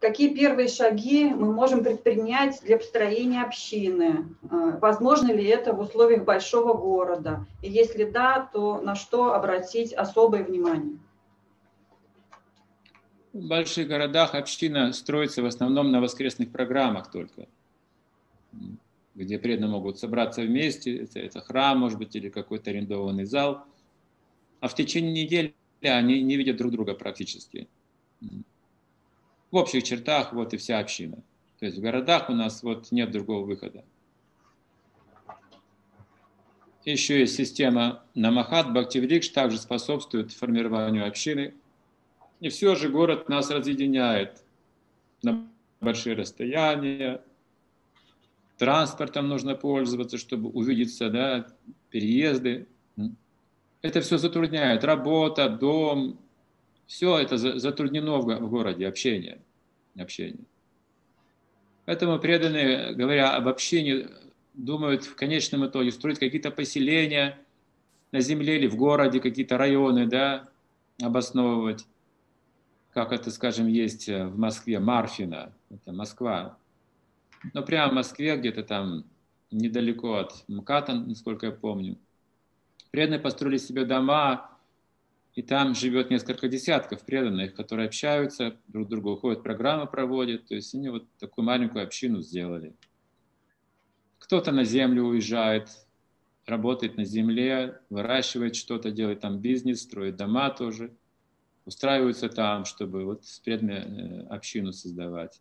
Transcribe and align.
какие 0.00 0.34
первые 0.34 0.68
шаги 0.68 1.26
мы 1.26 1.52
можем 1.52 1.84
предпринять 1.84 2.60
для 2.62 2.78
построения 2.78 3.42
общины? 3.42 4.26
Э, 4.50 4.78
возможно 4.80 5.30
ли 5.30 5.44
это 5.44 5.72
в 5.72 5.80
условиях 5.80 6.24
большого 6.24 6.74
города? 6.74 7.46
И 7.62 7.70
если 7.70 8.04
да, 8.04 8.48
то 8.52 8.80
на 8.80 8.96
что 8.96 9.34
обратить 9.34 9.92
особое 9.92 10.42
внимание? 10.42 10.98
В 13.32 13.46
больших 13.46 13.86
городах 13.86 14.34
община 14.34 14.92
строится 14.92 15.42
в 15.42 15.46
основном 15.46 15.92
на 15.92 16.00
воскресных 16.00 16.50
программах 16.50 17.12
только, 17.12 17.46
где 19.14 19.38
преданные 19.38 19.70
могут 19.70 20.00
собраться 20.00 20.42
вместе, 20.42 21.04
это, 21.04 21.20
это 21.20 21.40
храм, 21.40 21.78
может 21.78 21.98
быть, 21.98 22.16
или 22.16 22.28
какой-то 22.28 22.70
арендованный 22.70 23.26
зал, 23.26 23.64
а 24.58 24.66
в 24.66 24.74
течение 24.74 25.12
недели 25.12 25.54
они 25.80 26.20
не 26.22 26.36
видят 26.36 26.56
друг 26.56 26.72
друга 26.72 26.94
практически. 26.94 27.68
В 29.50 29.56
общих 29.56 29.82
чертах 29.82 30.32
вот 30.32 30.54
и 30.54 30.56
вся 30.56 30.78
община. 30.78 31.16
То 31.58 31.66
есть 31.66 31.78
в 31.78 31.80
городах 31.80 32.30
у 32.30 32.32
нас 32.32 32.62
вот 32.62 32.90
нет 32.92 33.10
другого 33.10 33.44
выхода. 33.44 33.84
Еще 36.84 37.20
есть 37.20 37.36
система 37.36 38.02
Намахат, 38.14 38.72
Бхактиврикш 38.72 39.28
также 39.28 39.58
способствует 39.58 40.32
формированию 40.32 41.06
общины. 41.06 41.54
И 42.40 42.48
все 42.48 42.74
же 42.74 42.88
город 42.88 43.28
нас 43.28 43.50
разъединяет 43.50 44.42
на 45.22 45.46
большие 45.80 46.16
расстояния. 46.16 47.20
Транспортом 48.56 49.28
нужно 49.28 49.54
пользоваться, 49.54 50.16
чтобы 50.16 50.48
увидеться, 50.48 51.10
да, 51.10 51.46
переезды. 51.90 52.66
Это 53.82 54.00
все 54.00 54.16
затрудняет. 54.16 54.84
Работа, 54.84 55.50
дом, 55.50 56.18
все 56.90 57.18
это 57.18 57.36
затруднено 57.36 58.18
в 58.18 58.50
городе, 58.50 58.88
общение. 58.88 59.40
общение. 59.96 60.44
Поэтому 61.84 62.18
преданные, 62.18 62.94
говоря 62.94 63.36
об 63.36 63.46
общении, 63.46 64.08
думают 64.54 65.04
в 65.04 65.14
конечном 65.14 65.64
итоге 65.64 65.92
строить 65.92 66.18
какие-то 66.18 66.50
поселения 66.50 67.38
на 68.10 68.18
земле 68.18 68.56
или 68.56 68.66
в 68.66 68.74
городе, 68.74 69.20
какие-то 69.20 69.56
районы, 69.56 70.08
да, 70.08 70.48
обосновывать. 71.00 71.86
Как 72.92 73.12
это, 73.12 73.30
скажем, 73.30 73.68
есть 73.68 74.08
в 74.08 74.36
Москве, 74.36 74.80
Марфина, 74.80 75.52
это 75.70 75.92
Москва. 75.92 76.58
Но 77.52 77.62
прямо 77.62 77.92
в 77.92 77.94
Москве, 77.94 78.36
где-то 78.36 78.64
там 78.64 79.04
недалеко 79.52 80.14
от 80.14 80.44
МКАТа, 80.48 80.94
насколько 80.94 81.46
я 81.46 81.52
помню, 81.52 81.98
преданные 82.90 83.20
построили 83.20 83.58
себе 83.58 83.84
дома, 83.84 84.50
и 85.34 85.42
там 85.42 85.74
живет 85.74 86.10
несколько 86.10 86.48
десятков 86.48 87.04
преданных, 87.04 87.54
которые 87.54 87.86
общаются, 87.86 88.56
друг 88.66 88.88
другу 88.88 89.12
уходят, 89.12 89.42
программы 89.42 89.86
проводят. 89.86 90.46
То 90.46 90.56
есть 90.56 90.74
они 90.74 90.88
вот 90.88 91.06
такую 91.18 91.44
маленькую 91.44 91.84
общину 91.84 92.20
сделали. 92.20 92.74
Кто-то 94.18 94.50
на 94.50 94.64
землю 94.64 95.04
уезжает, 95.04 95.68
работает 96.46 96.96
на 96.96 97.04
земле, 97.04 97.80
выращивает 97.90 98.56
что-то, 98.56 98.90
делает 98.90 99.20
там 99.20 99.38
бизнес, 99.38 99.82
строит 99.82 100.16
дома 100.16 100.50
тоже, 100.50 100.92
устраиваются 101.64 102.28
там, 102.28 102.64
чтобы 102.64 103.04
вот 103.04 103.24
с 103.24 103.38
преданной 103.38 103.74
э, 103.74 104.26
общину 104.26 104.72
создавать. 104.72 105.40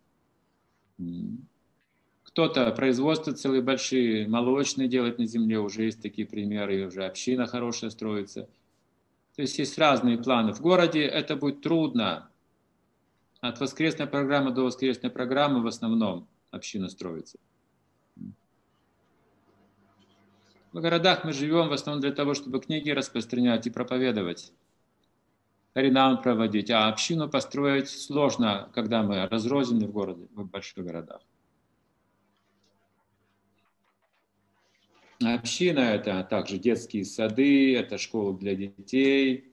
Кто-то 2.24 2.72
производство 2.72 3.34
целые 3.34 3.64
большие, 3.64 4.28
молочные 4.28 4.88
делает 4.88 5.18
на 5.18 5.26
земле, 5.26 5.60
уже 5.60 5.86
есть 5.86 6.02
такие 6.02 6.28
примеры, 6.28 6.86
уже 6.86 7.06
община 7.06 7.48
хорошая 7.48 7.90
строится– 7.90 8.48
то 9.40 9.44
есть 9.44 9.58
есть 9.58 9.78
разные 9.78 10.18
планы. 10.18 10.52
В 10.52 10.60
городе 10.60 11.02
это 11.02 11.38
будет 11.38 11.62
трудно. 11.62 12.30
От 13.40 13.62
воскресной 13.62 14.06
программы 14.06 14.52
до 14.52 14.64
воскресной 14.64 15.10
программы 15.10 15.64
в 15.64 15.68
основном 15.68 16.28
община 16.52 16.90
строится. 16.90 17.40
В 20.74 20.82
городах 20.82 21.24
мы 21.24 21.32
живем 21.32 21.70
в 21.70 21.72
основном 21.72 22.02
для 22.02 22.12
того, 22.12 22.34
чтобы 22.34 22.60
книги 22.60 22.90
распространять 22.90 23.66
и 23.66 23.70
проповедовать, 23.70 24.52
харинам 25.74 26.22
проводить, 26.22 26.70
а 26.70 26.90
общину 26.90 27.30
построить 27.30 27.88
сложно, 27.88 28.70
когда 28.76 29.04
мы 29.04 29.26
разрознены 29.26 29.88
в 29.88 29.94
городе, 29.94 30.28
в 30.36 30.44
больших 30.44 30.84
городах. 30.84 31.22
Община– 35.22 35.80
это 35.96 36.24
также 36.24 36.58
детские 36.58 37.04
сады, 37.04 37.76
это 37.76 37.98
школа 37.98 38.38
для 38.38 38.56
детей, 38.56 39.52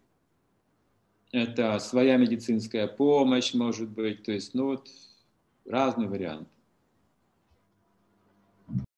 это 1.32 1.78
своя 1.81 2.16
медицинская 2.16 2.87
помощь, 2.87 3.53
может 3.53 3.88
быть, 3.91 4.22
то 4.22 4.32
есть, 4.32 4.54
ну 4.54 4.66
вот, 4.66 4.88
разные 5.65 6.09
варианты. 6.09 6.47